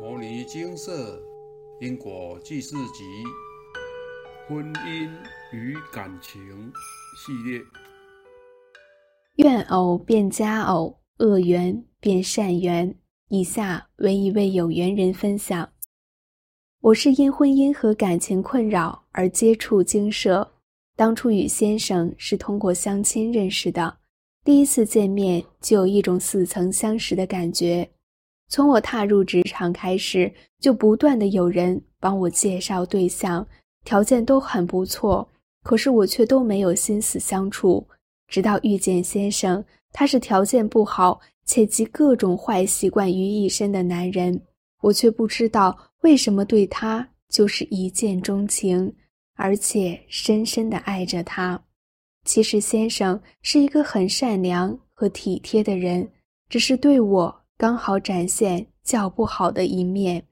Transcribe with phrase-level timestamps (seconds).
[0.02, 1.22] 《摩尼金色
[1.78, 3.04] 因果记事集》
[4.48, 5.10] 婚姻
[5.52, 6.72] 与感情
[7.18, 7.60] 系列。
[9.34, 12.96] 怨偶变佳偶，恶缘变善缘。
[13.28, 15.70] 以下为一位有缘人分享：
[16.80, 20.50] 我是因婚姻和感情困扰而接触精舍。
[20.96, 23.98] 当初与先生是通过相亲认识的，
[24.46, 27.90] 第一次见面就有一种似曾相识的感觉。
[28.50, 33.46] 从我踏入职场开始，就不断的有人帮我介绍对象，
[33.84, 35.26] 条件都很不错，
[35.62, 37.86] 可是我却都没有心思相处。
[38.26, 44.42] 直到遇见先生，他是条件不好且集各种坏习惯于一身的男人，
[44.82, 48.92] 我却不知道为什么对他就是一见钟情，
[49.36, 51.62] 而且深深的爱着他。
[52.24, 56.10] 其实先生是一个很善良和体贴的人，
[56.48, 57.39] 只是对我。
[57.60, 60.24] 刚好展现较不好的一面。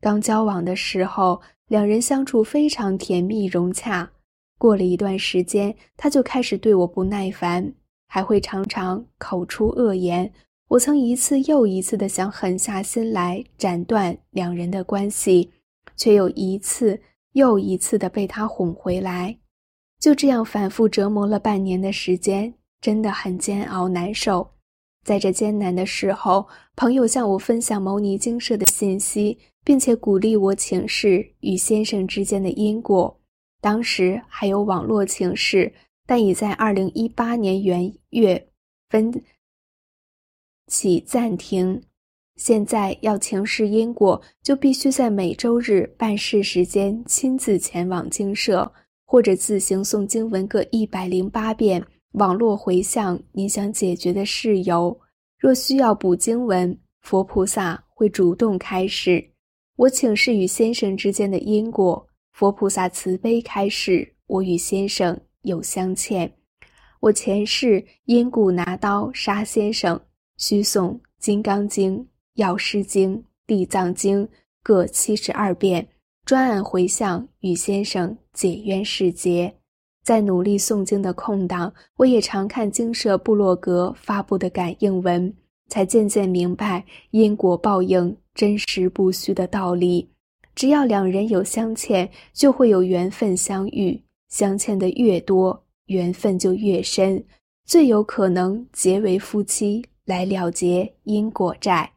[0.00, 4.10] 刚交往的时候，两人相处非常甜蜜融洽。
[4.58, 7.72] 过了一段时间，他就开始对我不耐烦，
[8.08, 10.32] 还会常常口出恶言。
[10.70, 15.52] 我曾一次又一次的想狠下心来斩断两人的关系，
[15.96, 17.00] 却又一次
[17.34, 19.38] 又一次的被他哄回来。
[20.00, 24.50] 就这样反复折磨了半年的时间，真的很煎熬难受。
[25.04, 33.20] 在这艰难的时候，朋友向我分享牟尼精舍的信息，并且鼓励我请示与先生之间的因果。
[33.60, 35.72] 当时还有网络请示，
[36.06, 38.48] 但已在二零一八年元月
[38.90, 39.22] 分
[40.66, 41.82] 起暂停。
[42.36, 48.72] 现在要请示因果，就必须在每周日办事时间亲自前往精舍，
[49.04, 51.84] 或者自行诵经文各一百零八遍。
[52.12, 54.98] 网络回向，您想解决的事由。
[55.38, 59.30] 若需要补经文，佛菩萨会主动开示。
[59.76, 64.14] 我请示与先生之间的因果，佛菩萨慈悲开示。
[64.26, 66.32] 我与先生有相欠。
[67.00, 70.00] 我前世因故拿刀杀先生，
[70.36, 71.98] 需诵《金刚经》
[72.34, 74.24] 《药师经》《地藏经》
[74.62, 75.86] 各七十二遍，
[76.24, 79.52] 专案回向与先生解冤释结。
[80.02, 85.32] 在努力诵经的空档，我也常看经社部落格发布的感应文，
[85.68, 90.08] 才渐渐明白因果报应真实不虚的道理。
[90.54, 97.24] 只要两人有相欠，就会有缘分相遇，相欠的越多，缘分就越深，
[97.64, 101.90] 最有可能结为夫妻，来了结因果债。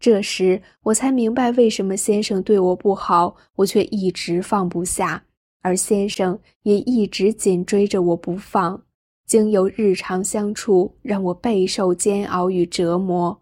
[0.00, 5.22] 这时，我才明白为什么先生对我不好，我却一直放不下。
[5.62, 8.80] 而先生也一直紧追着我不放，
[9.26, 13.36] 经由日常相处，让我备受煎熬与折磨。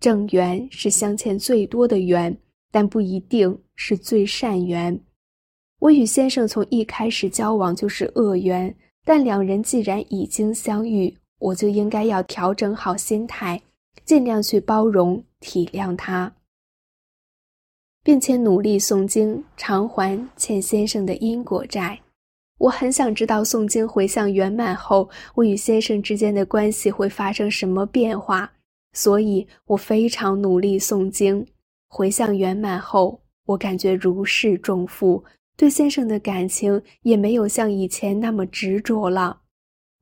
[0.00, 2.36] 正缘是相欠最多的缘，
[2.70, 4.98] 但不一定是最善缘。
[5.80, 8.74] 我与先生从一开始交往就是恶缘，
[9.04, 13.60] 但两人既然已经相遇，我就应该要调整好心态，
[14.04, 16.32] 尽量去包容体谅他。
[18.04, 21.98] 并且努力诵经，偿还欠先生的因果债。
[22.58, 28.52] 我很想知道诵经回向圆满后，我与先生之间的关系会发生什么变化。
[28.92, 31.44] 所以我非常努力诵经。
[31.88, 35.24] 回向圆满后，我感觉如释重负，
[35.56, 39.40] 对先生的感情也没有像以前那么执着了。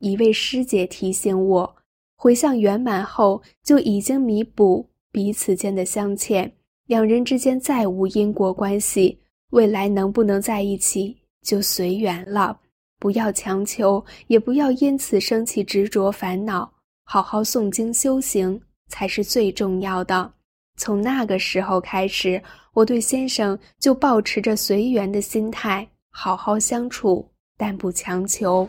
[0.00, 1.76] 一位师姐提醒我，
[2.16, 6.52] 回向圆满后就已经弥补彼此间的相欠。
[6.86, 9.18] 两人之间再无因果关系，
[9.50, 12.58] 未来能不能在一起就随缘了，
[12.98, 16.70] 不要强求，也不要因此生气执着烦恼。
[17.04, 20.32] 好好诵经修行才是最重要的。
[20.76, 22.42] 从那个时候开始，
[22.72, 27.28] 我对先生就保持着随缘的心态，好好相处，
[27.58, 28.68] 但不强求。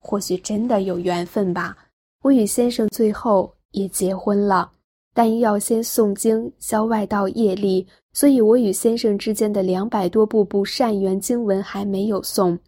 [0.00, 1.76] 或许真的有缘分吧，
[2.22, 4.72] 我与先生最后也结婚了。
[5.16, 12.58] 但又要先诵经消外道业力，所以我与先生之间的两百多部不善缘经文还没有诵，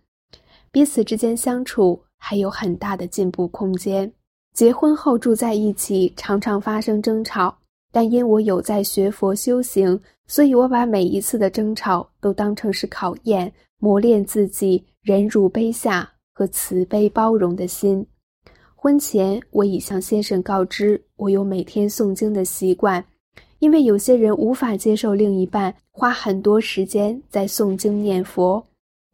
[0.72, 4.10] 彼此之间相处还有很大的进步空间。
[4.54, 7.54] 结婚后住在一起，常常发生争吵，
[7.92, 18.06] 但因我有在学佛修行，所以我把每一次的争吵都当成是考验，磨练自己忍辱卑下和慈悲包容的心。
[18.80, 23.04] 婚前，我已向先生告知我有每天诵经的习惯，
[23.58, 28.64] 因为有些人无法接受另一半花很多时间在诵经念佛。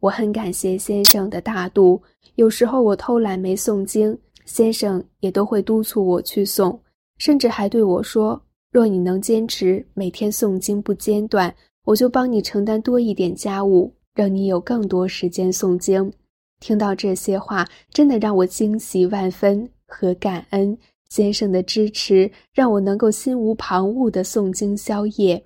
[0.01, 1.99] 我很感谢先生的大度，
[2.35, 4.15] 有时候我偷懒没诵经，
[4.45, 6.77] 先生也都会督促我去诵，
[7.17, 8.39] 甚至还对我说
[8.71, 11.51] ：“若你能坚持每天诵经不间断，
[11.85, 16.13] 我就帮你承担多一点家务，让你有更多时间诵经。
[16.59, 20.77] 听到这些话，真的让我惊喜万分和感恩。
[21.09, 25.45] 先生的支持让我能够心无旁骛地诵经宵夜，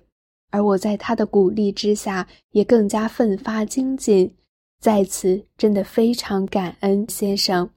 [0.50, 4.34] 而我在他的鼓励之下，也更加奋发精进。
[4.80, 7.68] 在此，真的非常感恩先生。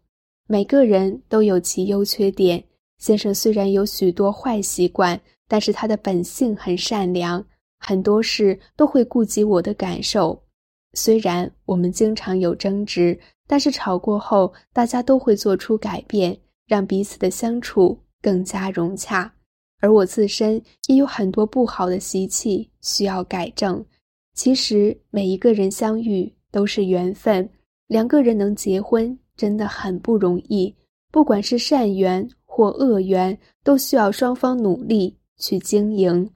[0.47, 2.63] 每个人都有其优缺点，
[2.97, 7.45] 先生虽然有许多坏习惯，但是他的本性很善良，
[7.80, 10.43] 很多事都会顾及我的感受。
[10.94, 16.38] 虽然我们经常有争执，但是吵过后，大家都会做出改变。
[16.66, 19.31] 让彼此的相处更加融洽，
[19.81, 23.86] 而我自身也有很多不好的习气需要改正。
[24.34, 27.48] 其实每一个人相遇都是缘分，
[27.88, 30.74] 两个人能结婚真的很不容易。
[31.12, 36.28] 不管是善缘或恶缘，都需要双方努力去经营。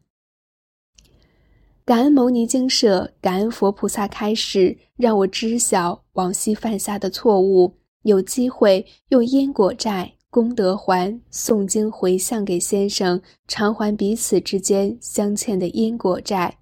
[1.88, 7.74] 感恩牟尼精舍，感恩佛菩萨开示，让我知晓往昔犯下的错误，
[8.04, 10.12] 有机会用因果债。
[10.30, 16.54] 功德还诵经回向给先生，偿还彼此之间相欠的因果债。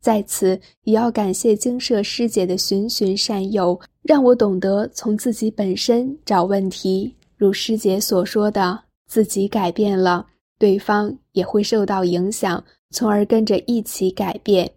[0.00, 7.12] 在此，也要感谢精舍师姐的循循善诱，让我懂得从自己本身找问题。
[7.36, 10.24] 如师姐所说的，自己改变了，
[10.60, 14.70] 对方也会受到影响，从而跟着一起改变。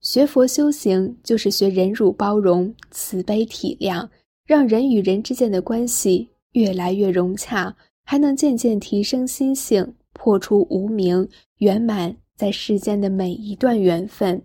[0.00, 4.06] 学佛修行就是学忍辱包容、慈悲体谅，
[4.46, 6.28] 让人与人之间的关系。
[6.52, 7.74] 越来越融洽，
[8.04, 11.28] 还能渐渐提升心性，破除无名，
[11.58, 14.40] 圆满在世间的每一段缘分。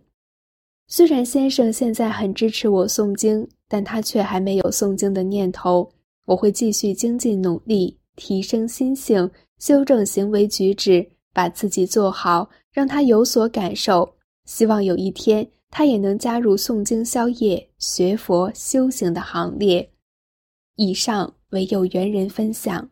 [0.87, 5.87] 虽然先生现在很支持我诵经，但他却还没有诵经的念头。
[6.25, 9.29] 我会继续精进努力，提升心性，
[9.59, 14.15] 修正行为举止，把自己做好，让他有所感受。
[14.45, 19.89] 希望有一天，他也能加入诵经宵夜、学佛修行的行列。
[20.75, 21.33] 以上。
[21.51, 22.87] 为有缘人分享，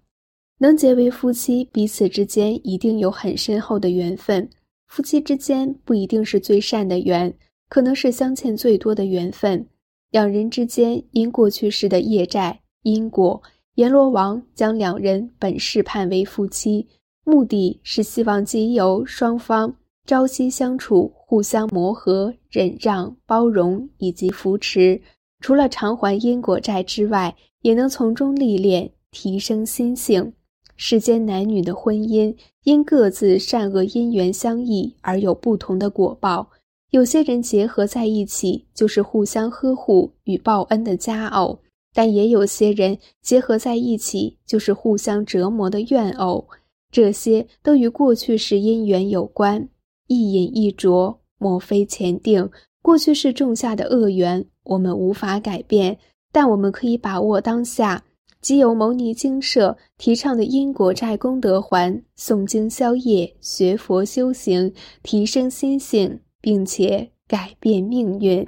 [0.58, 4.50] 能结为夫妻，彼此之间一定有很深厚的缘分。
[4.88, 7.32] 夫妻之间不一定是最善的缘，
[7.70, 9.64] 可能是相欠最多的缘分。
[10.10, 13.40] 两人之间因过去世的业债因果，
[13.76, 16.88] 阎罗王将两人本世判为夫妻，
[17.28, 19.76] 目的是希望藉由双方
[20.06, 25.02] 朝夕相处、互相磨合、忍让、包容以及扶持，
[25.42, 27.36] 除了偿还因果债之外。
[27.64, 30.32] 也能从中历练，提升心性。
[30.78, 32.34] 世间男女的婚姻，
[32.64, 36.50] 因各自善恶因缘相异而有不同的果报。
[36.92, 41.60] 有些人结合在一起，就是互相呵护与报恩的佳偶；
[41.94, 46.48] 但也有些人结合在一起，就是互相折磨的怨偶。
[46.92, 49.68] 这些都与过去世因缘有关。
[50.07, 52.50] 一饮一啄，莫非前定。
[52.81, 55.98] 过去世种下的恶缘，我们无法改变。
[56.31, 58.04] 但我们可以把握当下，
[58.42, 64.74] 即由牟尼精舍提倡的因果债功德还，诵经消业，学佛修行，
[65.04, 68.48] 提升心性，并且改变命运。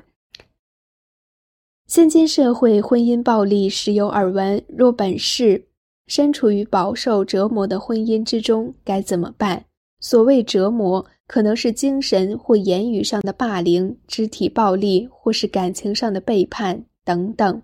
[1.87, 5.68] 现今社会婚姻暴力时有耳闻，若本市
[6.09, 9.63] 身处于饱受折磨的婚姻之中，该怎么办？
[9.99, 17.61] 所谓折磨，可能是精神或言语上的霸凌、肢体暴力，或是感情上的背叛等等。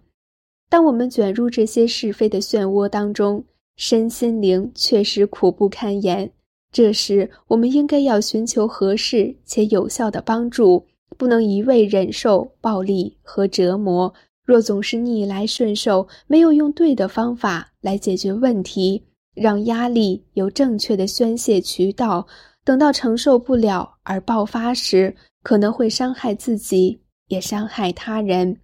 [0.69, 3.43] 当我们卷入这些是非的漩涡当中，
[3.77, 6.29] 身心灵确实苦不堪言。
[6.71, 10.85] 这时，我们应该要寻求合适且有效的帮助，
[11.17, 14.13] 不能一味忍受暴力和折磨。
[14.45, 22.25] 若总是逆来顺受，没有用对的方法来解决问题，让压力有正确的宣泄渠道，
[22.63, 28.55] 等到承受不了而爆发时，可能会伤害自己，也伤害他人。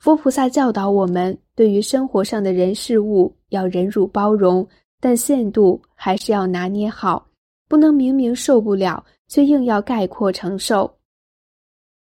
[0.00, 4.66] 佛菩萨教导我们，对于生活上的人事物要忍辱包容，
[5.00, 7.26] 但限度还是要拿捏好，
[7.68, 10.92] 不能明明受不了，却硬要概括承受。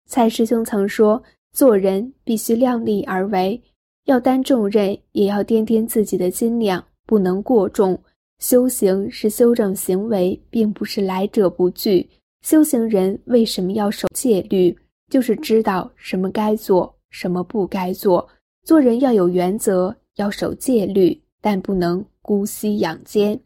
[0.08, 1.22] 蔡师兄曾说
[1.56, 3.60] ：“做人必须量力而为，
[4.08, 7.98] 要担重任，也要掂掂自己的斤两，不能过重。
[8.40, 12.06] 修行是修正行为，并不是来者不拒。
[12.42, 14.78] 修行人为什么要守戒律？
[15.10, 18.28] 就是知道什么该做。”什么不该做？
[18.66, 23.40] 做人要有原则，要守戒律，但不能姑息养奸。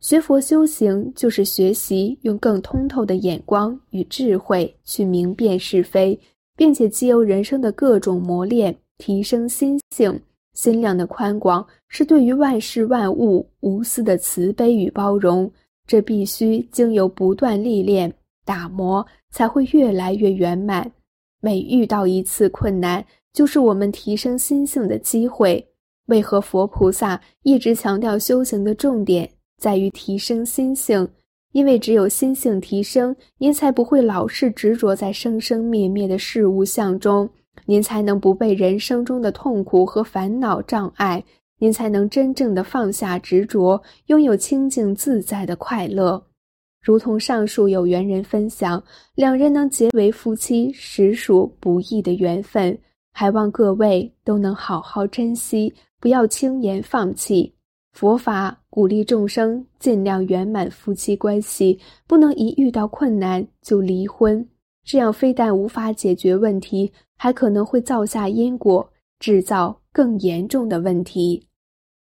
[0.00, 6.18] 学佛修行就是学习用更通透的眼光与智慧去明辨是非，
[6.58, 10.20] 并且既由人生的各种磨练提升心性。
[10.54, 15.48] 心量的宽广是对于万事万物无私的慈悲与包容。
[15.86, 18.12] 这必须经由不断历练
[18.44, 20.90] 打磨，才会越来越圆满。
[21.40, 25.64] 每遇到一次困难，就是我们提升心性的机会。
[26.06, 31.08] 为何佛菩萨一直强调修行的重点在于提升心性？
[31.52, 37.28] 因为只有心性提升，您才不会老是执着在生生灭灭的事物相中，
[37.66, 41.24] 您才能不被人生中的痛苦和烦恼障碍，
[41.58, 46.22] 您才能真正的放下执着，拥有清净自在的快乐。
[46.80, 48.82] 如同上述有缘人分享，
[49.14, 52.78] 两人能结为夫妻，实属不易的缘分，
[53.12, 55.74] 还望各位都能好好珍惜。
[56.00, 57.52] 不要轻言放弃，
[57.92, 64.46] 佛法鼓励众生尽量圆满夫妻关系，不能一遇到困难就离婚，
[64.84, 71.42] 这样非但无法解决问题，还可能会造下因果，制造更严重的问题。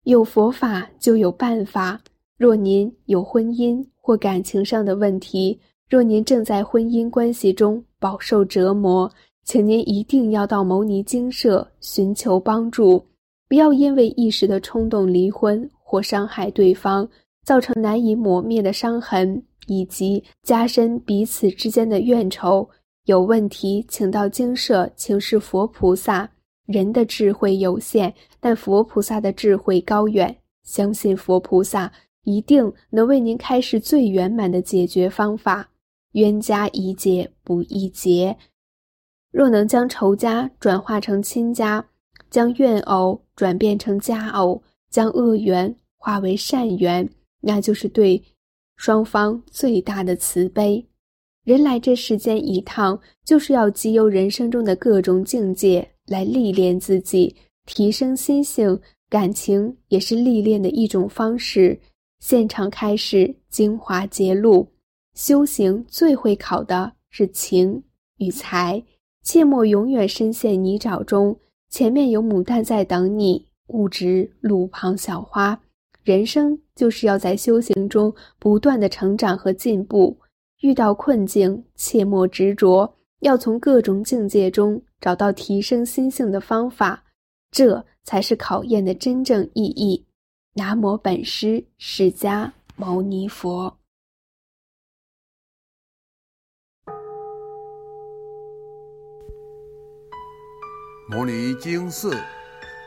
[0.04, 2.00] 有佛法就有办法。
[2.38, 9.12] 若您有婚姻或感情上的问题，若您正在婚姻关系中饱受折磨，
[9.46, 13.04] 请您一定要到牟尼精舍寻求帮助。
[13.50, 17.06] 不要因为一时的冲动离婚或伤害对方，
[17.44, 22.70] 造成难以磨灭的伤痕，以及加深彼此之间的怨仇。
[23.08, 26.32] 有问题，请到精舍请示佛菩萨。
[26.66, 30.34] 人的智慧有限，但佛菩萨的智慧高远。
[30.64, 31.92] 相信佛菩萨
[32.24, 35.72] 一定能为您开示最圆满的解决方法。
[36.14, 38.38] 冤家宜解不宜结，
[39.30, 41.86] 若能将仇家转化成亲家。
[42.30, 47.08] 将怨偶转变成佳偶，将恶缘化为善缘，
[47.42, 48.20] 那就是对
[48.76, 50.84] 双方最大的慈悲。
[51.44, 57.36] 人来这世间一趟，就是要集由人生中的各种境界来历练自己，
[57.68, 58.80] 提升心性。
[59.10, 61.78] 感情也是历练的一种方式。
[62.20, 64.66] 现场开始精华揭露，
[65.14, 67.84] 修行最会考的是情
[68.18, 68.82] 与财，
[69.22, 71.38] 切莫永远深陷泥沼中。
[71.70, 75.62] 前面有牡丹在等你，勿知路旁小花。
[76.04, 80.20] 人生就是要在修行中不断的成长和进步。
[80.62, 87.04] 遇到困境，切莫执着，要从各种境界中找到提升心性的方法，
[87.52, 90.06] 这才是考验的真正意义。
[90.54, 93.78] 南无本师释迦牟尼佛。
[101.10, 102.16] 摩尼经寺